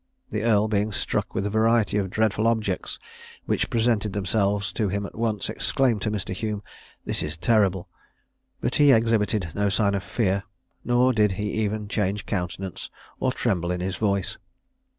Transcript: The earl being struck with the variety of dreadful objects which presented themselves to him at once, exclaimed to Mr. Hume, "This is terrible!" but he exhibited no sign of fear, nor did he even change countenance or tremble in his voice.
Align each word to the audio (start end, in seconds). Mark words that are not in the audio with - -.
The 0.31 0.41
earl 0.41 0.67
being 0.67 0.91
struck 0.91 1.35
with 1.35 1.43
the 1.43 1.51
variety 1.51 1.97
of 1.97 2.09
dreadful 2.09 2.47
objects 2.47 2.97
which 3.45 3.69
presented 3.69 4.13
themselves 4.13 4.73
to 4.73 4.89
him 4.89 5.05
at 5.05 5.13
once, 5.13 5.47
exclaimed 5.47 6.01
to 6.01 6.09
Mr. 6.09 6.33
Hume, 6.33 6.63
"This 7.05 7.21
is 7.21 7.37
terrible!" 7.37 7.87
but 8.61 8.77
he 8.77 8.91
exhibited 8.91 9.51
no 9.53 9.69
sign 9.69 9.93
of 9.93 10.01
fear, 10.01 10.41
nor 10.83 11.13
did 11.13 11.33
he 11.33 11.51
even 11.51 11.87
change 11.87 12.25
countenance 12.25 12.89
or 13.19 13.31
tremble 13.31 13.69
in 13.69 13.79
his 13.81 13.97
voice. 13.97 14.39